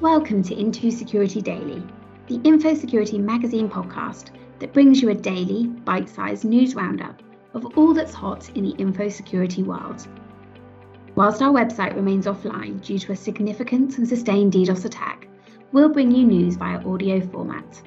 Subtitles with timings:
[0.00, 1.82] Welcome to Into Security Daily,
[2.28, 7.20] the Info Security magazine podcast that brings you a daily, bite sized news roundup
[7.52, 10.06] of all that's hot in the info security world.
[11.16, 15.26] Whilst our website remains offline due to a significant and sustained DDoS attack,
[15.72, 17.82] we'll bring you news via audio format.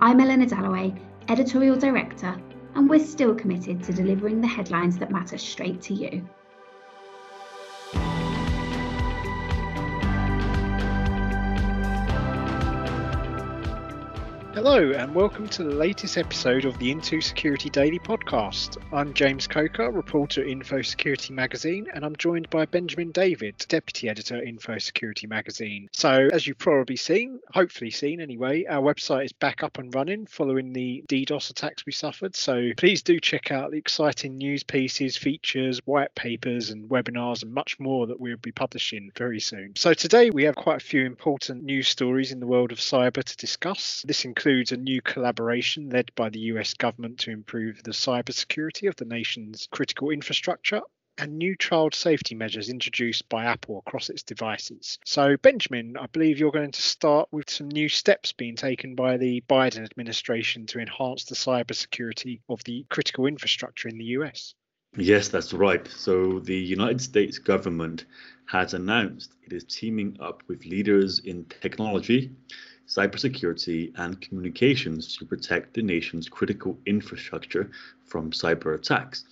[0.00, 0.92] I'm Eleanor Dalloway,
[1.28, 2.36] Editorial Director,
[2.74, 6.28] and we're still committed to delivering the headlines that matter straight to you.
[14.64, 18.78] Hello, and welcome to the latest episode of the Into Security Daily podcast.
[18.94, 24.08] I'm James Coker, reporter at Info Security Magazine, and I'm joined by Benjamin David, deputy
[24.08, 25.90] editor at Info Security Magazine.
[25.92, 30.24] So, as you've probably seen, hopefully seen anyway, our website is back up and running
[30.24, 32.34] following the DDoS attacks we suffered.
[32.34, 37.52] So, please do check out the exciting news pieces, features, white papers, and webinars, and
[37.52, 39.76] much more that we'll be publishing very soon.
[39.76, 43.22] So, today we have quite a few important news stories in the world of cyber
[43.22, 44.02] to discuss.
[44.08, 48.88] This includes includes a new collaboration led by the US government to improve the cybersecurity
[48.88, 50.80] of the nation's critical infrastructure
[51.18, 55.00] and new child safety measures introduced by Apple across its devices.
[55.04, 59.16] So, Benjamin, I believe you're going to start with some new steps being taken by
[59.16, 64.54] the Biden administration to enhance the cybersecurity of the critical infrastructure in the US.
[64.96, 65.84] Yes, that's right.
[65.88, 68.04] So, the United States government
[68.46, 72.30] has announced it is teaming up with leaders in technology
[72.94, 77.70] cybersecurity, and communications to protect the nation's critical infrastructure
[78.04, 79.24] from cyber attacks.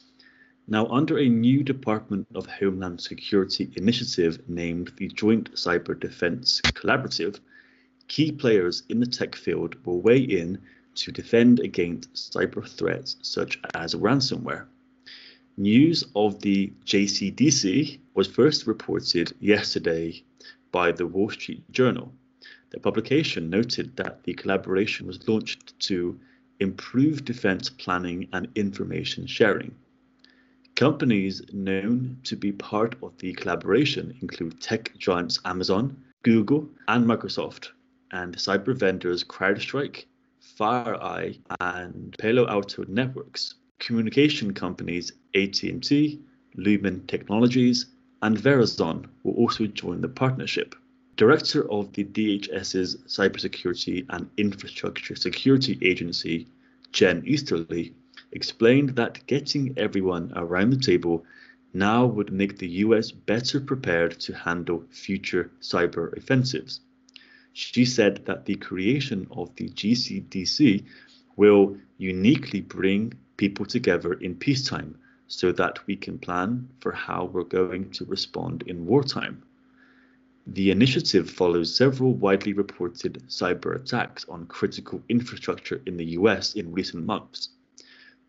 [0.67, 7.39] Now, under a new Department of Homeland Security initiative named the Joint Cyber Defense Collaborative,
[8.09, 10.59] key players in the tech field will weigh in
[10.95, 14.67] to defend against cyber threats such as ransomware.
[15.57, 20.23] News of the JCDC was first reported yesterday
[20.73, 22.13] by the Wall Street Journal.
[22.73, 26.19] The publication noted that the collaboration was launched to
[26.59, 29.75] improve defense planning and information sharing.
[30.75, 37.69] Companies known to be part of the collaboration include tech giants Amazon, Google, and Microsoft,
[38.11, 40.07] and cyber vendors CrowdStrike,
[40.59, 43.57] FireEye, and Palo Alto Networks.
[43.81, 46.21] Communication companies AT&T,
[46.55, 47.87] Lumen Technologies,
[48.23, 50.75] and Verizon will also join the partnership.
[51.17, 56.49] Director of the DHS's Cybersecurity and Infrastructure Security Agency,
[56.91, 57.95] Jen Easterly,
[58.33, 61.23] explained that getting everyone around the table
[61.75, 66.81] now would make the US better prepared to handle future cyber offensives.
[67.53, 70.83] She said that the creation of the JCDC
[71.37, 74.97] will uniquely bring people together in peacetime
[75.27, 79.43] so that we can plan for how we're going to respond in wartime.
[80.47, 86.73] The initiative follows several widely reported cyber attacks on critical infrastructure in the US in
[86.73, 87.51] recent months,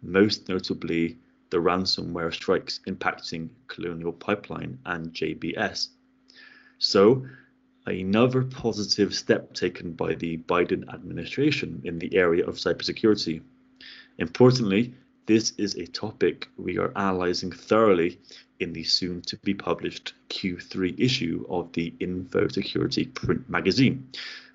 [0.04, 1.18] most notably
[1.50, 5.90] the ransomware strikes impacting Colonial Pipeline and JBS.
[6.78, 7.26] So,
[7.88, 13.42] another positive step taken by the Biden administration in the area of cybersecurity.
[14.20, 14.94] Importantly,
[15.26, 18.20] this is a topic we are analysing thoroughly
[18.64, 24.08] in the soon to be published Q3 issue of the Info Security print magazine,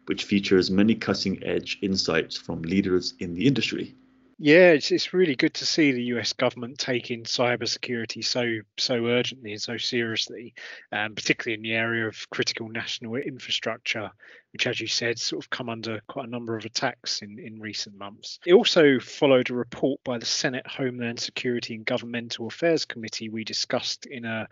[0.06, 3.94] which features many cutting edge insights from leaders in the industry.
[4.40, 9.50] Yeah, it's, it's really good to see the US government taking cybersecurity so so urgently
[9.50, 10.54] and so seriously,
[10.92, 14.12] um, particularly in the area of critical national infrastructure,
[14.52, 17.58] which, as you said, sort of come under quite a number of attacks in, in
[17.58, 18.38] recent months.
[18.46, 23.42] It also followed a report by the Senate Homeland Security and Governmental Affairs Committee we
[23.42, 24.48] discussed in a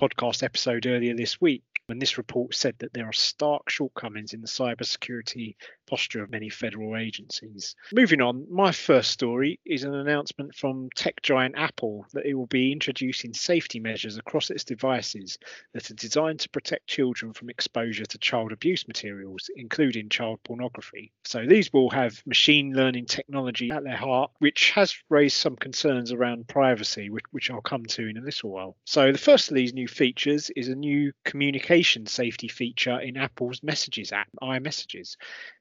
[0.00, 1.75] podcast episode earlier this week.
[1.88, 5.54] And this report said that there are stark shortcomings in the cybersecurity
[5.86, 7.76] posture of many federal agencies.
[7.92, 12.48] Moving on, my first story is an announcement from tech giant Apple that it will
[12.48, 15.38] be introducing safety measures across its devices
[15.74, 21.12] that are designed to protect children from exposure to child abuse materials, including child pornography.
[21.24, 26.10] So these will have machine learning technology at their heart, which has raised some concerns
[26.10, 28.76] around privacy, which, which I'll come to in a little while.
[28.86, 31.75] So the first of these new features is a new communication
[32.06, 35.16] safety feature in Apple's Messages app, iMessages.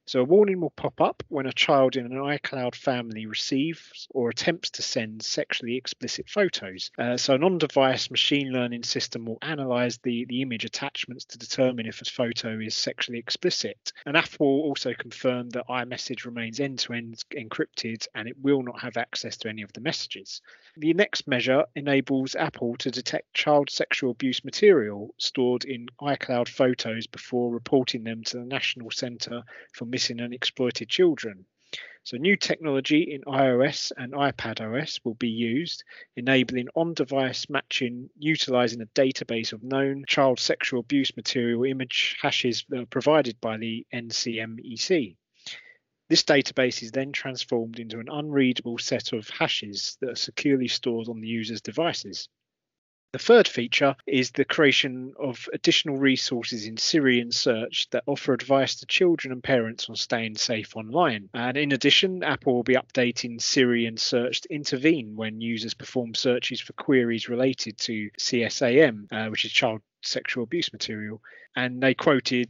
[0.07, 4.29] So a warning will pop up when a child in an iCloud family receives or
[4.29, 6.91] attempts to send sexually explicit photos.
[6.95, 11.87] Uh, so an on-device machine learning system will analyze the, the image attachments to determine
[11.87, 13.93] if a photo is sexually explicit.
[14.05, 19.37] And Apple also confirm that iMessage remains end-to-end encrypted and it will not have access
[19.37, 20.39] to any of the messages.
[20.77, 27.07] The next measure enables Apple to detect child sexual abuse material stored in iCloud photos
[27.07, 29.41] before reporting them to the National Centre
[29.73, 31.45] for Missing and Exploited Children.
[32.03, 35.85] So, new technology in iOS and iPadOS will be used,
[36.17, 42.65] enabling on device matching utilizing a database of known child sexual abuse material image hashes
[42.67, 45.15] that are provided by the NCMEC.
[46.09, 51.07] This database is then transformed into an unreadable set of hashes that are securely stored
[51.07, 52.27] on the user's devices.
[53.15, 58.33] The third feature is the creation of additional resources in Siri and Search that offer
[58.33, 61.29] advice to children and parents on staying safe online.
[61.33, 66.13] And in addition, Apple will be updating Siri and Search to intervene when users perform
[66.13, 71.21] searches for queries related to CSAM, uh, which is child sexual abuse material.
[71.55, 72.49] And they quoted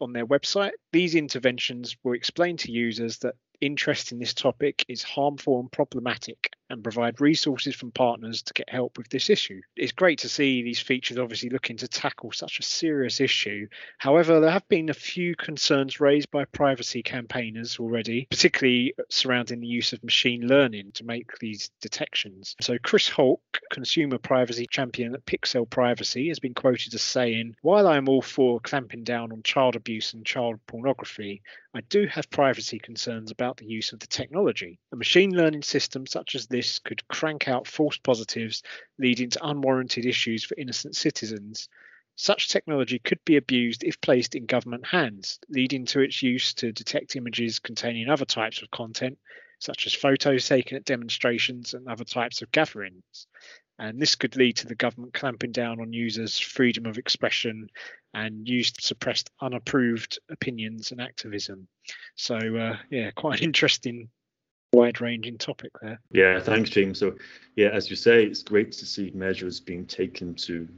[0.00, 5.04] on their website, these interventions will explain to users that interest in this topic is
[5.04, 9.60] harmful and problematic and provide resources from partners to get help with this issue.
[9.76, 13.68] It's great to see these features obviously looking to tackle such a serious issue.
[13.98, 19.66] However, there have been a few concerns raised by privacy campaigners already, particularly surrounding the
[19.66, 22.56] use of machine learning to make these detections.
[22.60, 23.40] So, Chris Hauk,
[23.70, 28.22] consumer privacy champion at Pixel Privacy, has been quoted as saying, While I am all
[28.22, 31.42] for clamping down on child abuse and child pornography,
[31.76, 34.78] I do have privacy concerns about the use of the technology.
[34.92, 38.62] A machine learning system such as this could crank out false positives,
[38.96, 41.68] leading to unwarranted issues for innocent citizens.
[42.14, 46.70] Such technology could be abused if placed in government hands, leading to its use to
[46.70, 49.18] detect images containing other types of content,
[49.58, 53.26] such as photos taken at demonstrations and other types of gatherings.
[53.78, 57.68] And this could lead to the government clamping down on users' freedom of expression
[58.12, 61.66] and used to suppress unapproved opinions and activism.
[62.14, 64.10] So, uh, yeah, quite an interesting
[64.72, 66.00] wide ranging topic there.
[66.12, 66.98] Yeah, thanks, James.
[66.98, 67.16] So,
[67.56, 70.68] yeah, as you say, it's great to see measures being taken to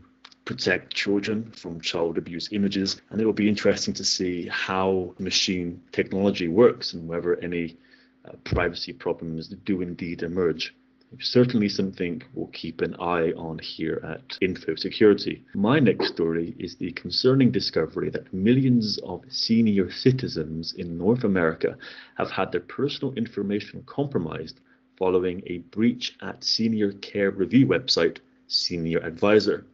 [0.47, 3.03] protect children from child abuse images.
[3.11, 7.77] And it will be interesting to see how machine technology works and whether any
[8.25, 10.75] uh, privacy problems do indeed emerge
[11.21, 15.45] certainly something we'll keep an eye on here at Info Security.
[15.55, 21.77] My next story is the concerning discovery that millions of senior citizens in North America
[22.17, 24.61] have had their personal information compromised
[24.97, 28.19] following a breach at senior care review website
[28.49, 29.67] Senior Advisor.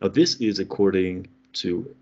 [0.00, 1.94] Now, this is according to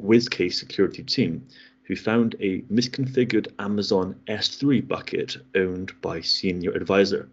[0.00, 1.46] WizCase security team,
[1.82, 7.28] who found a misconfigured Amazon S3 bucket owned by Senior Advisor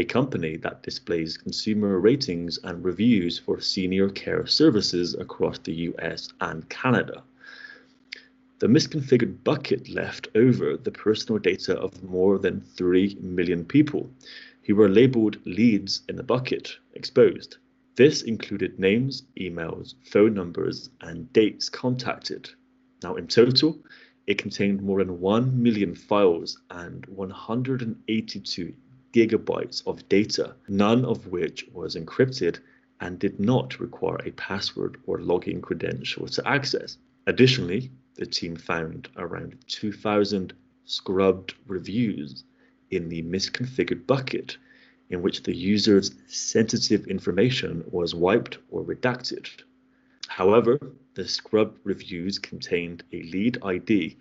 [0.00, 6.32] a company that displays consumer ratings and reviews for senior care services across the US
[6.40, 7.22] and Canada.
[8.60, 14.08] The misconfigured bucket left over the personal data of more than 3 million people
[14.62, 17.58] who were labeled leads in the bucket exposed.
[17.96, 22.48] This included names, emails, phone numbers, and dates contacted.
[23.02, 23.78] Now, in total,
[24.26, 28.74] it contained more than 1 million files and 182
[29.12, 32.58] gigabytes of data, none of which was encrypted
[33.00, 36.98] and did not require a password or login credential to access.
[37.26, 40.52] Additionally, the team found around 2,000
[40.84, 42.44] scrubbed reviews
[42.90, 44.56] in the misconfigured bucket
[45.08, 49.48] in which the user's sensitive information was wiped or redacted.
[50.28, 50.78] However,
[51.14, 54.16] the scrubbed reviews contained a lead ID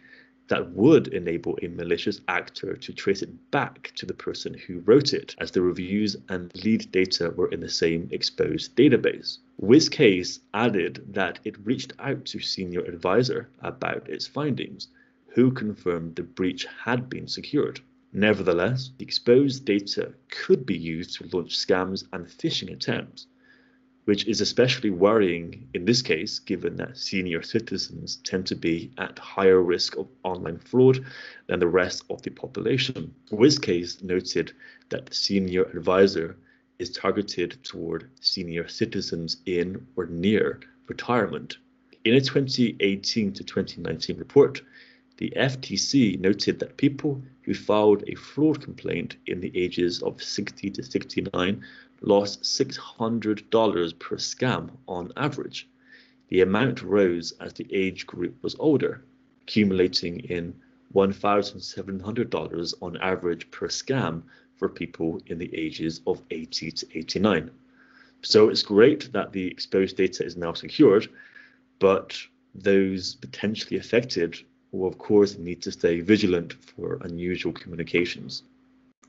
[0.49, 5.13] that would enable a malicious actor to trace it back to the person who wrote
[5.13, 9.37] it, as the reviews and lead data were in the same exposed database.
[9.61, 14.87] WizCase added that it reached out to Senior Advisor about its findings,
[15.27, 17.79] who confirmed the breach had been secured.
[18.11, 23.27] Nevertheless, the exposed data could be used to launch scams and phishing attempts,
[24.09, 29.19] which is especially worrying in this case, given that senior citizens tend to be at
[29.19, 31.05] higher risk of online fraud
[31.45, 33.13] than the rest of the population.
[33.31, 34.51] WizCase noted
[34.89, 36.35] that the senior advisor
[36.79, 41.59] is targeted toward senior citizens in or near retirement.
[42.03, 44.63] In a 2018 to 2019 report,
[45.19, 50.69] the FTC noted that people who filed a fraud complaint in the ages of 60
[50.69, 51.61] to 69
[51.99, 55.67] lost $600 per scam on average.
[56.29, 59.03] The amount rose as the age group was older,
[59.41, 60.55] accumulating in
[60.93, 64.23] $1,700 on average per scam
[64.55, 67.51] for people in the ages of 80 to 89.
[68.21, 71.09] So it's great that the exposed data is now secured,
[71.79, 72.17] but
[72.55, 74.39] those potentially affected
[74.71, 78.43] will, of course, need to stay vigilant for unusual communications.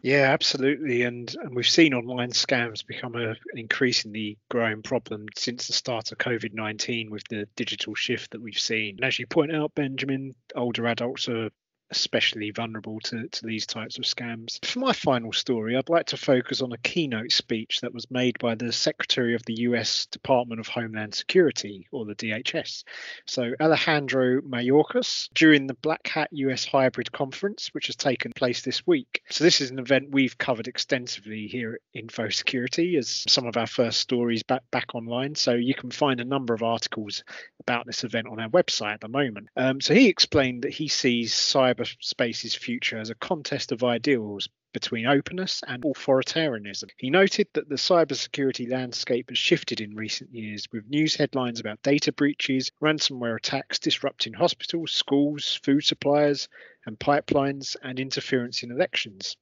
[0.03, 1.03] Yeah, absolutely.
[1.03, 6.11] And, and we've seen online scams become a, an increasingly growing problem since the start
[6.11, 8.97] of COVID 19 with the digital shift that we've seen.
[8.97, 11.51] And as you point out, Benjamin, older adults are
[11.91, 14.65] especially vulnerable to, to these types of scams.
[14.65, 18.39] For my final story, I'd like to focus on a keynote speech that was made
[18.39, 22.85] by the Secretary of the US Department of Homeland Security, or the DHS.
[23.27, 28.87] So, Alejandro Mayorkas, during the Black Hat US Hybrid Conference, which has taken place this
[28.87, 29.23] week.
[29.31, 33.57] So, this is an event we've covered extensively here at Info Security as some of
[33.57, 35.35] our first stories back, back online.
[35.35, 37.25] So, you can find a number of articles
[37.61, 39.49] about this event on our website at the moment.
[39.57, 44.49] Um, so, he explained that he sees cyber cyberspace's future as a contest of ideals
[44.73, 46.91] between openness and authoritarianism.
[46.97, 51.83] He noted that the cybersecurity landscape has shifted in recent years, with news headlines about
[51.83, 56.49] data breaches, ransomware attacks disrupting hospitals, schools, food suppliers,
[56.87, 59.37] and pipelines, and interference in elections.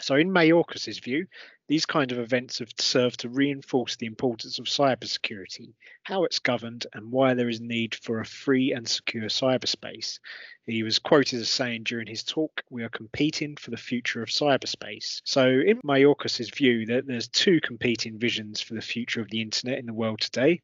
[0.00, 1.26] So, in Mayorkas' view,
[1.72, 6.86] these kind of events have served to reinforce the importance of cybersecurity, how it's governed,
[6.92, 10.18] and why there is need for a free and secure cyberspace.
[10.66, 14.28] He was quoted as saying during his talk, "We are competing for the future of
[14.28, 19.40] cyberspace." So, in Mayorkas' view, that there's two competing visions for the future of the
[19.40, 20.60] internet in the world today.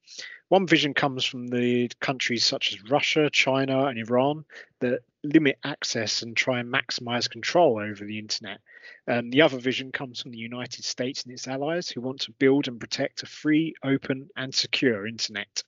[0.48, 4.44] One vision comes from the countries such as Russia, China, and Iran
[4.80, 8.60] that limit access and try and maximize control over the internet.
[9.06, 12.32] Um, the other vision comes from the United States and its allies who want to
[12.32, 15.62] build and protect a free, open, and secure internet.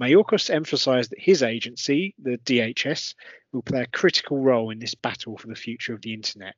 [0.00, 3.14] Mayorkas emphasized that his agency, the DHS,
[3.52, 6.54] will play a critical role in this battle for the future of the internet.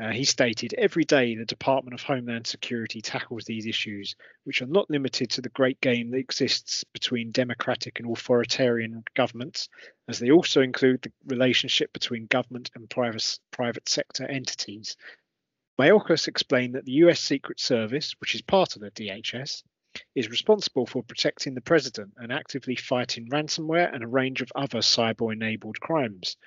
[0.00, 4.66] Uh, he stated, Every day the Department of Homeland Security tackles these issues, which are
[4.66, 9.68] not limited to the great game that exists between democratic and authoritarian governments,
[10.08, 14.96] as they also include the relationship between government and private, private sector entities.
[15.78, 19.62] Mayorkas explained that the US Secret Service, which is part of the DHS,
[20.14, 24.78] is responsible for protecting the president and actively fighting ransomware and a range of other
[24.78, 26.38] cyber enabled crimes.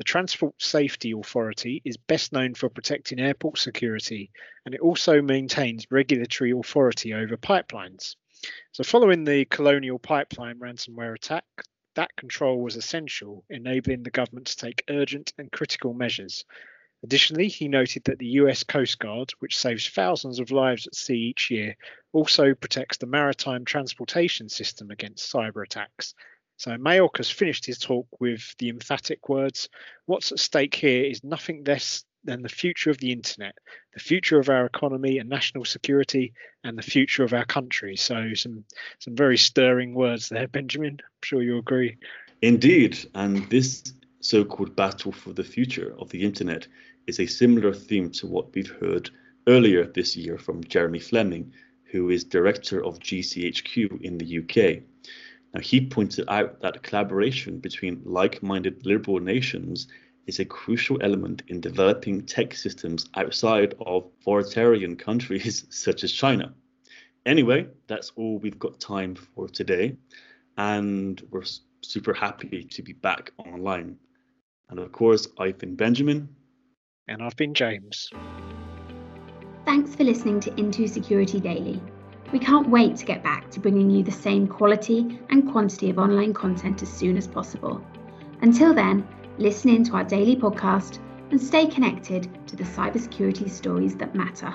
[0.00, 4.30] The Transport Safety Authority is best known for protecting airport security,
[4.64, 8.16] and it also maintains regulatory authority over pipelines.
[8.72, 11.44] So, following the Colonial Pipeline ransomware attack,
[11.96, 16.46] that control was essential, enabling the government to take urgent and critical measures.
[17.02, 21.28] Additionally, he noted that the US Coast Guard, which saves thousands of lives at sea
[21.28, 21.76] each year,
[22.14, 26.14] also protects the maritime transportation system against cyber attacks
[26.60, 29.70] so Mayorkas finished his talk with the emphatic words,
[30.04, 33.54] What's at stake here is nothing less than the future of the internet,
[33.94, 37.96] the future of our economy and national security, and the future of our country.
[37.96, 38.64] So some
[38.98, 40.98] some very stirring words there, Benjamin.
[41.00, 41.96] I'm sure you agree.
[42.42, 43.82] Indeed, and this
[44.20, 46.68] so-called battle for the future of the internet
[47.06, 49.08] is a similar theme to what we've heard
[49.46, 54.82] earlier this year from Jeremy Fleming, who is director of GCHQ in the UK.
[55.52, 59.88] Now, he pointed out that collaboration between like minded liberal nations
[60.26, 66.54] is a crucial element in developing tech systems outside of authoritarian countries such as China.
[67.26, 69.96] Anyway, that's all we've got time for today,
[70.56, 71.42] and we're
[71.82, 73.96] super happy to be back online.
[74.68, 76.28] And of course, I've been Benjamin.
[77.08, 78.08] And I've been James.
[79.64, 81.80] Thanks for listening to Into Security Daily.
[82.32, 85.98] We can't wait to get back to bringing you the same quality and quantity of
[85.98, 87.84] online content as soon as possible.
[88.42, 89.06] Until then,
[89.38, 94.54] listen in to our daily podcast and stay connected to the cybersecurity stories that matter.